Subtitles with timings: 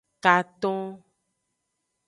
[0.23, 0.79] Katon.